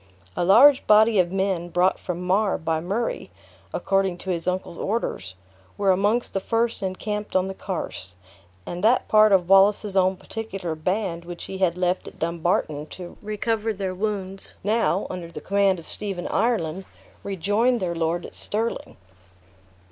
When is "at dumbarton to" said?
12.07-13.15